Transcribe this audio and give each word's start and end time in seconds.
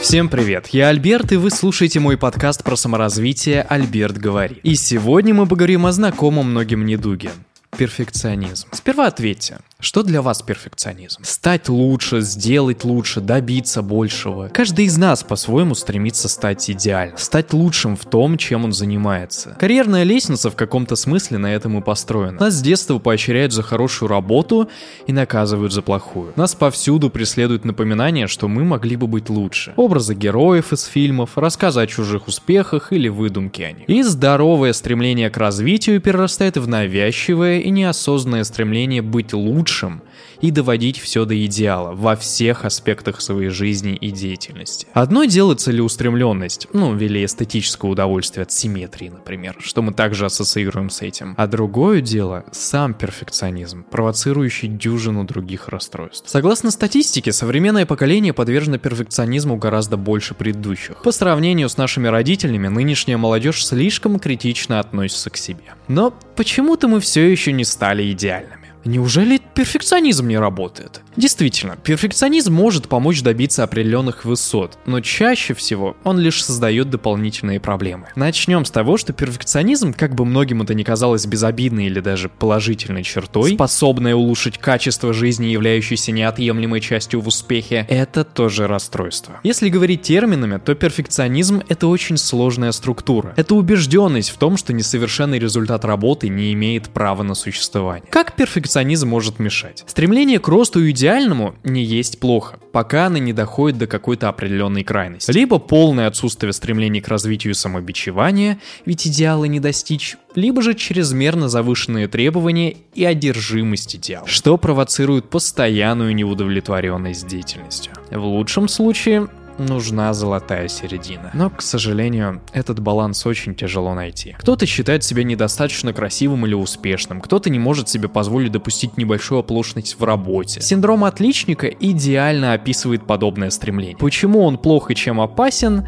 Всем 0.00 0.30
привет, 0.30 0.68
я 0.68 0.88
Альберт, 0.88 1.32
и 1.32 1.36
вы 1.36 1.50
слушаете 1.50 2.00
мой 2.00 2.16
подкаст 2.16 2.64
про 2.64 2.74
саморазвитие 2.74 3.60
«Альберт 3.60 4.16
говорит». 4.16 4.60
И 4.62 4.74
сегодня 4.74 5.34
мы 5.34 5.46
поговорим 5.46 5.84
о 5.84 5.92
знакомом 5.92 6.50
многим 6.50 6.86
недуге– 6.86 7.30
перфекционизм. 7.80 8.68
Сперва 8.72 9.06
ответьте, 9.06 9.60
что 9.80 10.02
для 10.02 10.20
вас 10.20 10.42
перфекционизм? 10.42 11.22
Стать 11.24 11.70
лучше, 11.70 12.20
сделать 12.20 12.84
лучше, 12.84 13.22
добиться 13.22 13.80
большего. 13.80 14.48
Каждый 14.48 14.84
из 14.84 14.98
нас 14.98 15.22
по-своему 15.22 15.74
стремится 15.74 16.28
стать 16.28 16.68
идеальным. 16.68 17.16
Стать 17.16 17.54
лучшим 17.54 17.96
в 17.96 18.04
том, 18.04 18.36
чем 18.36 18.66
он 18.66 18.72
занимается. 18.72 19.56
Карьерная 19.58 20.02
лестница 20.02 20.50
в 20.50 20.56
каком-то 20.56 20.94
смысле 20.94 21.38
на 21.38 21.54
этом 21.54 21.78
и 21.78 21.80
построена. 21.80 22.38
Нас 22.38 22.52
с 22.52 22.60
детства 22.60 22.98
поощряют 22.98 23.54
за 23.54 23.62
хорошую 23.62 24.10
работу 24.10 24.68
и 25.06 25.12
наказывают 25.14 25.72
за 25.72 25.80
плохую. 25.80 26.34
Нас 26.36 26.54
повсюду 26.54 27.08
преследуют 27.08 27.64
напоминания, 27.64 28.26
что 28.26 28.46
мы 28.46 28.64
могли 28.64 28.96
бы 28.96 29.06
быть 29.06 29.30
лучше. 29.30 29.72
Образы 29.76 30.14
героев 30.14 30.74
из 30.74 30.84
фильмов, 30.84 31.38
рассказы 31.38 31.80
о 31.80 31.86
чужих 31.86 32.28
успехах 32.28 32.92
или 32.92 33.08
выдумки 33.08 33.62
о 33.62 33.72
них. 33.72 33.88
И 33.88 34.02
здоровое 34.02 34.74
стремление 34.74 35.30
к 35.30 35.38
развитию 35.38 36.02
перерастает 36.02 36.58
в 36.58 36.68
навязчивое 36.68 37.60
и 37.60 37.69
неосознанное 37.70 38.44
стремление 38.44 39.02
быть 39.02 39.32
лучшим 39.32 40.02
и 40.40 40.50
доводить 40.50 40.98
все 40.98 41.24
до 41.24 41.44
идеала 41.44 41.92
во 41.92 42.16
всех 42.16 42.64
аспектах 42.64 43.20
своей 43.20 43.50
жизни 43.50 43.94
и 43.94 44.10
деятельности. 44.10 44.86
Одно 44.92 45.24
дело 45.24 45.54
целеустремленность, 45.54 46.68
ну, 46.72 46.96
или 46.96 47.24
эстетическое 47.24 47.90
удовольствие 47.90 48.42
от 48.42 48.52
симметрии, 48.52 49.08
например, 49.08 49.56
что 49.60 49.82
мы 49.82 49.92
также 49.92 50.26
ассоциируем 50.26 50.90
с 50.90 51.02
этим. 51.02 51.34
А 51.36 51.46
другое 51.46 52.00
дело— 52.00 52.44
сам 52.52 52.94
перфекционизм, 52.94 53.84
провоцирующий 53.84 54.68
дюжину 54.68 55.24
других 55.24 55.68
расстройств. 55.68 56.28
Согласно 56.28 56.70
статистике, 56.70 57.32
современное 57.32 57.86
поколение 57.86 58.32
подвержено 58.32 58.78
перфекционизму 58.78 59.56
гораздо 59.56 59.96
больше 59.96 60.34
предыдущих. 60.34 61.02
По 61.02 61.12
сравнению 61.12 61.68
с 61.68 61.76
нашими 61.76 62.08
родителями, 62.08 62.68
нынешняя 62.68 63.18
молодежь 63.18 63.64
слишком 63.64 64.18
критично 64.18 64.80
относится 64.80 65.30
к 65.30 65.36
себе. 65.36 65.74
Но 65.88 66.14
почему-то 66.36 66.88
мы 66.88 67.00
все 67.00 67.30
еще 67.30 67.52
не 67.52 67.59
стали 67.64 68.10
идеальными. 68.12 68.68
Неужели 68.84 69.40
перфекционизм 69.60 70.26
не 70.26 70.38
работает? 70.38 71.02
Действительно, 71.16 71.76
перфекционизм 71.76 72.50
может 72.54 72.88
помочь 72.88 73.20
добиться 73.20 73.62
определенных 73.62 74.24
высот, 74.24 74.78
но 74.86 75.02
чаще 75.02 75.52
всего 75.52 75.98
он 76.02 76.18
лишь 76.18 76.42
создает 76.42 76.88
дополнительные 76.88 77.60
проблемы. 77.60 78.08
Начнем 78.16 78.64
с 78.64 78.70
того, 78.70 78.96
что 78.96 79.12
перфекционизм, 79.12 79.92
как 79.92 80.14
бы 80.14 80.24
многим 80.24 80.62
это 80.62 80.72
ни 80.72 80.82
казалось 80.82 81.26
безобидной 81.26 81.86
или 81.88 82.00
даже 82.00 82.30
положительной 82.30 83.02
чертой, 83.02 83.52
способная 83.52 84.14
улучшить 84.14 84.56
качество 84.56 85.12
жизни, 85.12 85.48
являющейся 85.48 86.10
неотъемлемой 86.10 86.80
частью 86.80 87.20
в 87.20 87.28
успехе, 87.28 87.84
это 87.90 88.24
тоже 88.24 88.66
расстройство. 88.66 89.40
Если 89.42 89.68
говорить 89.68 90.00
терминами, 90.00 90.56
то 90.56 90.74
перфекционизм— 90.74 91.62
это 91.68 91.86
очень 91.86 92.16
сложная 92.16 92.72
структура. 92.72 93.34
Это 93.36 93.54
убежденность 93.54 94.30
в 94.30 94.38
том, 94.38 94.56
что 94.56 94.72
несовершенный 94.72 95.38
результат 95.38 95.84
работы 95.84 96.30
не 96.30 96.54
имеет 96.54 96.88
права 96.88 97.22
на 97.24 97.34
существование. 97.34 98.08
Как 98.08 98.36
перфекционизм 98.36 99.08
может 99.08 99.38
мешать? 99.38 99.49
Стремление 99.86 100.38
к 100.38 100.48
росту 100.48 100.84
и 100.84 100.90
идеальному 100.90 101.54
не 101.64 101.82
есть 101.82 102.20
плохо, 102.20 102.58
пока 102.72 103.06
она 103.06 103.18
не 103.18 103.32
доходит 103.32 103.78
до 103.78 103.86
какой-то 103.86 104.28
определенной 104.28 104.84
крайности. 104.84 105.30
Либо 105.30 105.58
полное 105.58 106.06
отсутствие 106.06 106.52
стремлений 106.52 107.00
к 107.00 107.08
развитию 107.08 107.54
самобичевания, 107.54 108.58
ведь 108.86 109.06
идеалы 109.06 109.48
не 109.48 109.60
достичь, 109.60 110.16
либо 110.34 110.62
же 110.62 110.74
чрезмерно 110.74 111.48
завышенные 111.48 112.08
требования 112.08 112.76
и 112.94 113.04
одержимость 113.04 113.96
идеал, 113.96 114.26
что 114.26 114.56
провоцирует 114.56 115.28
постоянную 115.28 116.14
неудовлетворенность 116.14 117.26
деятельностью. 117.26 117.92
В 118.10 118.24
лучшем 118.24 118.68
случае 118.68 119.28
нужна 119.58 120.12
золотая 120.12 120.68
середина. 120.68 121.30
Но, 121.34 121.50
к 121.50 121.62
сожалению, 121.62 122.42
этот 122.52 122.80
баланс 122.80 123.24
очень 123.26 123.54
тяжело 123.54 123.94
найти. 123.94 124.36
Кто-то 124.38 124.66
считает 124.66 125.04
себя 125.04 125.24
недостаточно 125.24 125.92
красивым 125.92 126.46
или 126.46 126.54
успешным, 126.54 127.20
кто-то 127.20 127.50
не 127.50 127.58
может 127.58 127.88
себе 127.88 128.08
позволить 128.08 128.52
допустить 128.52 128.96
небольшую 128.96 129.40
оплошность 129.40 129.98
в 129.98 130.04
работе. 130.04 130.60
Синдром 130.60 131.04
отличника 131.04 131.66
идеально 131.68 132.52
описывает 132.52 133.06
подобное 133.06 133.50
стремление. 133.50 133.96
Почему 133.96 134.44
он 134.44 134.58
плох 134.58 134.90
и 134.90 134.94
чем 134.94 135.20
опасен? 135.20 135.86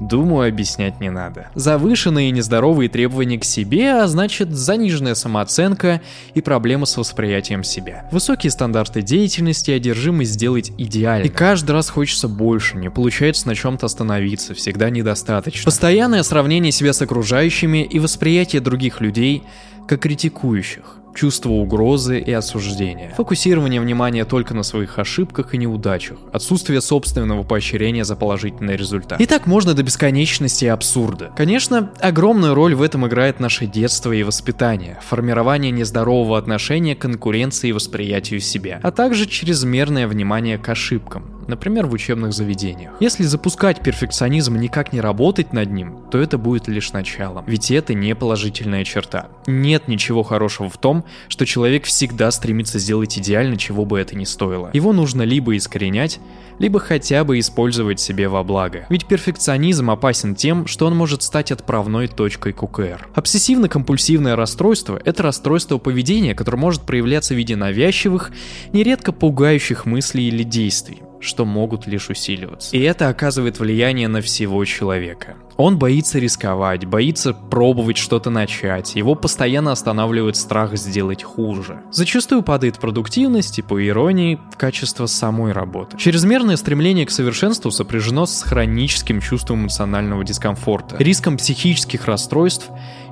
Думаю, 0.00 0.48
объяснять 0.48 1.00
не 1.00 1.10
надо. 1.10 1.48
Завышенные 1.54 2.28
и 2.28 2.32
нездоровые 2.32 2.88
требования 2.88 3.38
к 3.38 3.44
себе, 3.44 4.02
а 4.02 4.06
значит 4.06 4.50
заниженная 4.50 5.14
самооценка 5.14 6.00
и 6.34 6.40
проблемы 6.40 6.86
с 6.86 6.96
восприятием 6.96 7.64
себя. 7.64 8.08
Высокие 8.12 8.50
стандарты 8.50 9.02
деятельности 9.02 9.70
и 9.70 9.74
одержимость 9.74 10.32
сделать 10.32 10.72
идеально. 10.78 11.24
И 11.26 11.28
каждый 11.28 11.72
раз 11.72 11.88
хочется 11.88 12.28
больше, 12.28 12.76
не 12.76 12.90
получается 12.90 13.46
на 13.48 13.54
чем-то 13.54 13.86
остановиться, 13.86 14.54
всегда 14.54 14.90
недостаточно. 14.90 15.64
Постоянное 15.64 16.22
сравнение 16.22 16.72
себя 16.72 16.92
с 16.92 17.00
окружающими 17.02 17.84
и 17.84 17.98
восприятие 17.98 18.60
других 18.60 19.00
людей 19.00 19.42
как 19.86 20.00
критикующих 20.00 20.96
чувство 21.16 21.50
угрозы 21.50 22.20
и 22.20 22.30
осуждения, 22.30 23.12
фокусирование 23.16 23.80
внимания 23.80 24.24
только 24.24 24.54
на 24.54 24.62
своих 24.62 24.98
ошибках 24.98 25.54
и 25.54 25.58
неудачах, 25.58 26.18
отсутствие 26.32 26.80
собственного 26.80 27.42
поощрения 27.42 28.04
за 28.04 28.14
положительный 28.14 28.76
результат. 28.76 29.20
И 29.20 29.26
так 29.26 29.46
можно 29.46 29.74
до 29.74 29.82
бесконечности 29.82 30.66
и 30.66 30.68
абсурда. 30.68 31.32
Конечно, 31.36 31.90
огромную 32.00 32.54
роль 32.54 32.74
в 32.74 32.82
этом 32.82 33.06
играет 33.06 33.40
наше 33.40 33.66
детство 33.66 34.12
и 34.12 34.22
воспитание, 34.22 34.98
формирование 35.02 35.72
нездорового 35.72 36.38
отношения 36.38 36.94
к 36.94 37.00
конкуренции 37.00 37.68
и 37.68 37.72
восприятию 37.72 38.40
себя, 38.40 38.80
а 38.82 38.92
также 38.92 39.26
чрезмерное 39.26 40.06
внимание 40.06 40.58
к 40.58 40.68
ошибкам, 40.68 41.24
например, 41.48 41.86
в 41.86 41.92
учебных 41.92 42.32
заведениях. 42.32 42.94
Если 43.00 43.24
запускать 43.24 43.80
перфекционизм 43.80 44.56
и 44.56 44.58
никак 44.58 44.92
не 44.92 45.00
работать 45.00 45.52
над 45.52 45.70
ним, 45.70 45.98
то 46.10 46.18
это 46.18 46.38
будет 46.38 46.68
лишь 46.68 46.92
началом. 46.92 47.44
Ведь 47.46 47.70
это 47.70 47.94
не 47.94 48.14
положительная 48.14 48.84
черта. 48.84 49.28
Нет 49.46 49.88
ничего 49.88 50.22
хорошего 50.22 50.68
в 50.68 50.78
том, 50.78 51.04
что 51.28 51.46
человек 51.46 51.84
всегда 51.84 52.30
стремится 52.30 52.78
сделать 52.78 53.18
идеально, 53.18 53.56
чего 53.56 53.84
бы 53.84 53.98
это 53.98 54.16
ни 54.16 54.24
стоило. 54.24 54.70
Его 54.72 54.92
нужно 54.92 55.22
либо 55.22 55.56
искоренять, 55.56 56.20
либо 56.58 56.80
хотя 56.80 57.24
бы 57.24 57.38
использовать 57.38 58.00
себе 58.00 58.28
во 58.28 58.42
благо. 58.42 58.86
Ведь 58.88 59.06
перфекционизм 59.06 59.90
опасен 59.90 60.34
тем, 60.34 60.66
что 60.66 60.86
он 60.86 60.96
может 60.96 61.22
стать 61.22 61.52
отправной 61.52 62.08
точкой 62.08 62.52
КУКР. 62.52 63.08
Обсессивно-компульсивное 63.14 64.34
расстройство– 64.34 65.00
это 65.04 65.22
расстройство 65.22 65.78
поведения, 65.78 66.34
которое 66.34 66.58
может 66.58 66.82
проявляться 66.82 67.34
в 67.34 67.36
виде 67.36 67.56
навязчивых, 67.56 68.32
нередко 68.72 69.12
пугающих 69.12 69.86
мыслей 69.86 70.28
или 70.28 70.42
действий 70.42 71.02
что 71.20 71.44
могут 71.44 71.86
лишь 71.86 72.10
усиливаться. 72.10 72.76
И 72.76 72.80
это 72.80 73.08
оказывает 73.08 73.58
влияние 73.58 74.08
на 74.08 74.20
всего 74.20 74.64
человека. 74.64 75.36
Он 75.56 75.78
боится 75.78 76.18
рисковать, 76.18 76.84
боится 76.84 77.32
пробовать 77.32 77.96
что-то 77.96 78.28
начать, 78.28 78.94
его 78.94 79.14
постоянно 79.14 79.72
останавливает 79.72 80.36
страх 80.36 80.76
сделать 80.76 81.22
хуже. 81.22 81.80
Зачастую 81.90 82.42
падает 82.42 82.78
продуктивность 82.78 83.58
и, 83.58 83.62
по 83.62 83.84
иронии, 83.84 84.38
качество 84.58 85.06
самой 85.06 85.52
работы. 85.52 85.96
Чрезмерное 85.96 86.56
стремление 86.56 87.06
к 87.06 87.10
совершенству 87.10 87.70
сопряжено 87.70 88.26
с 88.26 88.42
хроническим 88.42 89.22
чувством 89.22 89.62
эмоционального 89.62 90.24
дискомфорта, 90.24 90.96
риском 90.98 91.38
психических 91.38 92.04
расстройств 92.06 92.68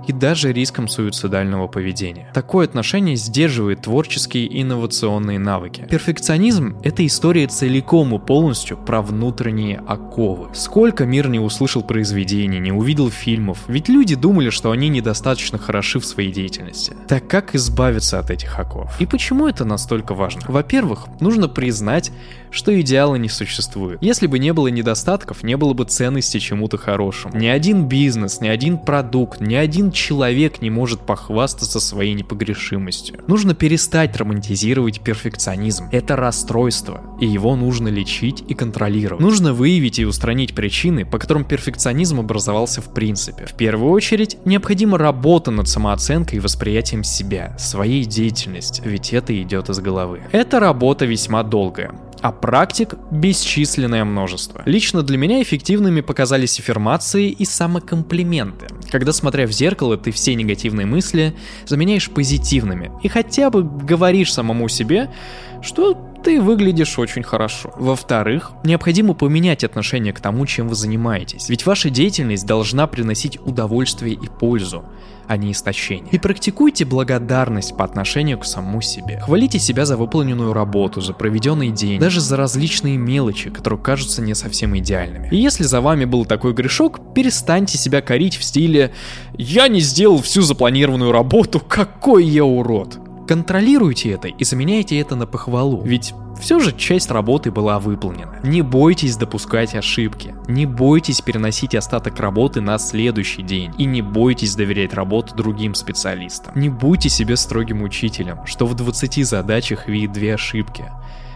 и 0.06 0.12
даже 0.12 0.52
риском 0.52 0.88
суицидального 0.88 1.68
поведения. 1.68 2.30
Такое 2.34 2.66
отношение 2.66 3.16
сдерживает 3.16 3.82
творческие 3.82 4.46
и 4.46 4.62
инновационные 4.62 5.38
навыки. 5.38 5.86
Перфекционизм— 5.90 6.76
это 6.82 7.06
история 7.06 7.46
целиком 7.46 8.14
и 8.14 8.18
полностью 8.18 8.76
про 8.76 9.02
внутренние 9.02 9.82
оковы. 9.86 10.48
Сколько 10.54 11.06
мир 11.06 11.28
не 11.28 11.38
услышал 11.38 11.82
произведений, 11.82 12.58
не 12.58 12.72
увидел 12.72 13.10
фильмов, 13.10 13.64
ведь 13.68 13.88
люди 13.88 14.14
думали, 14.14 14.50
что 14.50 14.70
они 14.70 14.88
недостаточно 14.88 15.58
хороши 15.58 16.00
в 16.00 16.04
своей 16.04 16.32
деятельности. 16.32 16.96
Так 17.08 17.28
как 17.28 17.54
избавиться 17.54 18.18
от 18.18 18.30
этих 18.30 18.58
оков? 18.58 18.92
И 19.00 19.06
почему 19.06 19.46
это 19.46 19.64
настолько 19.64 20.14
важно? 20.14 20.42
Во-первых, 20.48 21.06
нужно 21.20 21.48
признать, 21.48 22.10
что 22.50 22.78
идеала 22.80 23.16
не 23.16 23.28
существует. 23.28 23.98
Если 24.02 24.26
бы 24.26 24.38
не 24.38 24.52
было 24.52 24.68
недостатков, 24.68 25.42
не 25.42 25.56
было 25.56 25.74
бы 25.74 25.84
ценности 25.84 26.38
чему-то 26.38 26.78
хорошему. 26.78 27.36
Ни 27.36 27.46
один 27.46 27.88
бизнес, 27.88 28.40
ни 28.40 28.48
один 28.48 28.78
продукт, 28.78 29.40
ни 29.40 29.54
один 29.54 29.90
человек 29.94 30.60
не 30.60 30.70
может 30.70 31.00
похвастаться 31.00 31.80
своей 31.80 32.14
непогрешимостью. 32.14 33.20
Нужно 33.26 33.54
перестать 33.54 34.16
романтизировать 34.16 35.00
перфекционизм. 35.00 35.88
Это 35.92 36.16
расстройство, 36.16 37.00
и 37.20 37.26
его 37.26 37.56
нужно 37.56 37.88
лечить 37.88 38.44
и 38.46 38.54
контролировать. 38.54 39.22
Нужно 39.22 39.54
выявить 39.54 39.98
и 39.98 40.04
устранить 40.04 40.54
причины, 40.54 41.06
по 41.06 41.18
которым 41.18 41.44
перфекционизм 41.44 42.20
образовался 42.20 42.82
в 42.82 42.92
принципе. 42.92 43.46
В 43.46 43.54
первую 43.54 43.92
очередь, 43.92 44.36
необходима 44.44 44.98
работа 44.98 45.50
над 45.50 45.68
самооценкой 45.68 46.38
и 46.38 46.40
восприятием 46.40 47.04
себя, 47.04 47.56
своей 47.58 48.04
деятельности, 48.04 48.82
ведь 48.84 49.12
это 49.12 49.40
идет 49.40 49.70
из 49.70 49.78
головы. 49.78 50.22
Эта 50.32 50.60
работа 50.60 51.06
весьма 51.06 51.42
долгая 51.42 51.94
а 52.24 52.32
практик 52.32 52.94
бесчисленное 53.10 54.02
множество. 54.02 54.62
Лично 54.64 55.02
для 55.02 55.18
меня 55.18 55.42
эффективными 55.42 56.00
показались 56.00 56.58
аффирмации 56.58 57.28
и 57.28 57.44
самокомплименты, 57.44 58.68
когда 58.90 59.12
смотря 59.12 59.46
в 59.46 59.52
зеркало 59.52 59.98
ты 59.98 60.10
все 60.10 60.34
негативные 60.34 60.86
мысли 60.86 61.36
заменяешь 61.66 62.08
позитивными 62.08 62.90
и 63.02 63.08
хотя 63.08 63.50
бы 63.50 63.62
говоришь 63.62 64.32
самому 64.32 64.70
себе, 64.70 65.12
что 65.60 66.13
ты 66.24 66.40
выглядишь 66.40 66.98
очень 66.98 67.22
хорошо. 67.22 67.72
Во-вторых, 67.76 68.52
необходимо 68.64 69.14
поменять 69.14 69.62
отношение 69.62 70.12
к 70.12 70.20
тому, 70.20 70.46
чем 70.46 70.68
вы 70.68 70.74
занимаетесь. 70.74 71.48
Ведь 71.50 71.66
ваша 71.66 71.90
деятельность 71.90 72.46
должна 72.46 72.86
приносить 72.86 73.38
удовольствие 73.44 74.14
и 74.14 74.26
пользу 74.28 74.84
а 75.26 75.36
не 75.36 75.52
истощение. 75.52 76.08
И 76.12 76.18
практикуйте 76.18 76.84
благодарность 76.84 77.76
по 77.76 77.84
отношению 77.84 78.38
к 78.38 78.44
самому 78.44 78.82
себе. 78.82 79.20
Хвалите 79.20 79.58
себя 79.58 79.86
за 79.86 79.96
выполненную 79.96 80.52
работу, 80.52 81.00
за 81.00 81.12
проведенный 81.12 81.70
день, 81.70 81.98
даже 81.98 82.20
за 82.20 82.36
различные 82.36 82.96
мелочи, 82.96 83.48
которые 83.50 83.80
кажутся 83.80 84.22
не 84.22 84.34
совсем 84.34 84.76
идеальными. 84.76 85.28
И 85.30 85.36
если 85.36 85.64
за 85.64 85.80
вами 85.80 86.04
был 86.04 86.24
такой 86.24 86.52
грешок, 86.52 87.14
перестаньте 87.14 87.78
себя 87.78 88.02
корить 88.02 88.36
в 88.36 88.44
стиле 88.44 88.92
«Я 89.36 89.68
не 89.68 89.80
сделал 89.80 90.20
всю 90.20 90.42
запланированную 90.42 91.12
работу, 91.12 91.60
какой 91.60 92.24
я 92.26 92.44
урод!» 92.44 92.98
Контролируйте 93.26 94.10
это 94.10 94.28
и 94.28 94.44
заменяйте 94.44 94.98
это 94.98 95.16
на 95.16 95.26
похвалу, 95.26 95.82
ведь 95.82 96.14
все 96.38 96.58
же 96.60 96.72
часть 96.76 97.10
работы 97.10 97.50
была 97.50 97.78
выполнена. 97.78 98.38
Не 98.42 98.60
бойтесь 98.62 99.16
допускать 99.16 99.74
ошибки, 99.74 100.34
не 100.46 100.66
бойтесь 100.66 101.20
переносить 101.20 101.74
остаток 101.74 102.20
работы 102.20 102.60
на 102.60 102.76
следующий 102.78 103.42
день 103.42 103.72
и 103.78 103.84
не 103.84 104.02
бойтесь 104.02 104.54
доверять 104.54 104.92
работу 104.92 105.34
другим 105.34 105.74
специалистам. 105.74 106.52
Не 106.54 106.68
будьте 106.68 107.08
себе 107.08 107.36
строгим 107.36 107.82
учителем, 107.82 108.44
что 108.46 108.66
в 108.66 108.74
20 108.74 109.26
задачах 109.26 109.88
видит 109.88 110.12
две 110.12 110.34
ошибки 110.34 110.90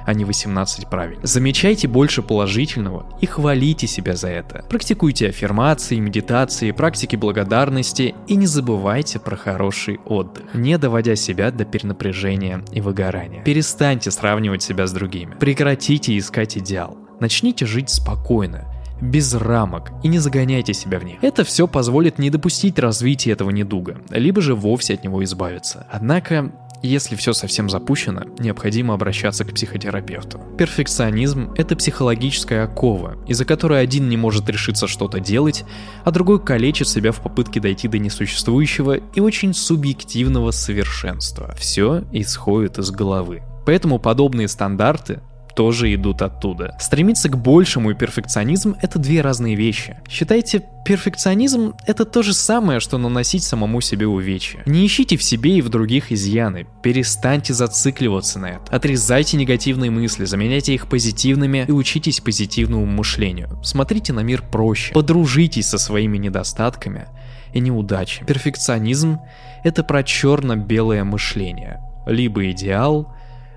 а 0.08 0.14
не 0.14 0.24
18 0.24 0.88
правильно. 0.88 1.20
Замечайте 1.22 1.86
больше 1.86 2.22
положительного 2.22 3.04
и 3.20 3.26
хвалите 3.26 3.86
себя 3.86 4.16
за 4.16 4.28
это. 4.28 4.64
Практикуйте 4.70 5.28
аффирмации, 5.28 5.98
медитации, 5.98 6.70
практики 6.70 7.14
благодарности 7.14 8.14
и 8.26 8.34
не 8.36 8.46
забывайте 8.46 9.18
про 9.18 9.36
хороший 9.36 10.00
отдых, 10.06 10.54
не 10.54 10.78
доводя 10.78 11.14
себя 11.14 11.50
до 11.50 11.66
перенапряжения 11.66 12.64
и 12.72 12.80
выгорания. 12.80 13.44
Перестаньте 13.44 14.10
сравнивать 14.10 14.62
себя 14.62 14.86
с 14.86 14.92
другими. 14.92 15.36
Прекратите 15.38 16.16
искать 16.16 16.56
идеал. 16.56 16.96
Начните 17.20 17.66
жить 17.66 17.90
спокойно, 17.90 18.64
без 19.02 19.34
рамок 19.34 19.92
и 20.02 20.08
не 20.08 20.20
загоняйте 20.20 20.72
себя 20.72 21.00
в 21.00 21.04
них. 21.04 21.22
Это 21.22 21.44
все 21.44 21.68
позволит 21.68 22.18
не 22.18 22.30
допустить 22.30 22.78
развития 22.78 23.32
этого 23.32 23.50
недуга, 23.50 23.98
либо 24.08 24.40
же 24.40 24.54
вовсе 24.54 24.94
от 24.94 25.04
него 25.04 25.22
избавиться. 25.22 25.86
Однако 25.90 26.50
если 26.82 27.16
все 27.16 27.32
совсем 27.32 27.68
запущено, 27.68 28.22
необходимо 28.38 28.94
обращаться 28.94 29.44
к 29.44 29.52
психотерапевту. 29.52 30.40
Перфекционизм– 30.56 31.52
это 31.56 31.76
психологическая 31.76 32.64
окова, 32.64 33.16
из-за 33.26 33.44
которой 33.44 33.82
один 33.82 34.08
не 34.08 34.16
может 34.16 34.48
решиться 34.48 34.86
что-то 34.86 35.20
делать, 35.20 35.64
а 36.04 36.10
другой 36.10 36.42
калечит 36.42 36.88
себя 36.88 37.12
в 37.12 37.20
попытке 37.20 37.60
дойти 37.60 37.88
до 37.88 37.98
несуществующего 37.98 38.96
и 39.14 39.20
очень 39.20 39.54
субъективного 39.54 40.50
совершенства. 40.50 41.54
Все 41.58 42.04
исходит 42.12 42.78
из 42.78 42.90
головы. 42.90 43.42
Поэтому 43.66 43.98
подобные 43.98 44.48
стандарты 44.48 45.20
тоже 45.58 45.92
идут 45.92 46.22
оттуда. 46.22 46.76
Стремиться 46.78 47.28
к 47.28 47.36
большему 47.36 47.90
и 47.90 47.94
перфекционизм— 47.94 48.76
это 48.80 49.00
две 49.00 49.22
разные 49.22 49.56
вещи. 49.56 49.96
Считайте, 50.08 50.62
перфекционизм— 50.84 51.74
это 51.86 52.04
то 52.04 52.22
же 52.22 52.32
самое, 52.32 52.78
что 52.78 52.96
наносить 52.96 53.42
самому 53.42 53.80
себе 53.80 54.06
увечья. 54.06 54.62
Не 54.66 54.86
ищите 54.86 55.16
в 55.16 55.22
себе 55.24 55.56
и 55.56 55.60
в 55.60 55.68
других 55.68 56.12
изъяны, 56.12 56.68
перестаньте 56.80 57.54
зацикливаться 57.54 58.38
на 58.38 58.50
это. 58.50 58.70
Отрезайте 58.70 59.36
негативные 59.36 59.90
мысли, 59.90 60.26
заменяйте 60.26 60.74
их 60.74 60.88
позитивными 60.88 61.64
и 61.66 61.72
учитесь 61.72 62.20
позитивному 62.20 62.86
мышлению. 62.86 63.58
Смотрите 63.64 64.12
на 64.12 64.20
мир 64.20 64.44
проще, 64.48 64.94
подружитесь 64.94 65.66
со 65.66 65.78
своими 65.78 66.18
недостатками 66.18 67.08
и 67.52 67.58
неудачами. 67.58 68.28
Перфекционизм— 68.28 69.18
это 69.64 69.82
про 69.82 70.04
черно-белое 70.04 71.02
мышление. 71.02 71.80
Либо 72.06 72.48
идеал, 72.52 73.12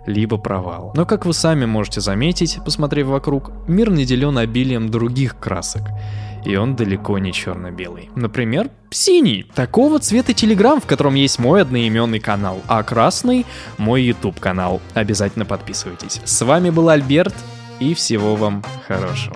либо 0.06 0.38
провал. 0.38 0.92
Но 0.96 1.06
как 1.06 1.26
вы 1.26 1.34
сами 1.34 1.66
можете 1.66 2.02
заметить, 2.02 2.60
посмотрев 2.64 3.08
вокруг, 3.08 3.52
мир 3.68 3.90
наделен 3.90 4.38
обилием 4.38 4.90
других 4.90 5.38
красок. 5.38 5.84
И 6.44 6.56
он 6.56 6.76
далеко 6.76 7.20
не 7.20 7.32
черно-белый. 7.32 8.10
Например, 8.16 8.72
синий. 8.90 9.46
Такого 9.54 10.00
цвета 10.00 10.34
Телеграм, 10.34 10.82
в 10.82 10.88
котором 10.88 11.14
есть 11.14 11.38
мой 11.38 11.62
одноименный 11.62 12.20
канал, 12.20 12.62
а 12.68 12.82
красный— 12.82 13.46
мой 13.78 14.02
YouTube 14.02 14.40
канал. 14.40 14.82
Обязательно 14.96 15.46
подписывайтесь. 15.46 16.20
С 16.24 16.42
вами 16.44 16.72
был 16.72 16.90
Альберт, 16.90 17.36
и 17.80 17.94
всего 17.94 18.36
вам 18.36 18.64
хорошего. 18.88 19.36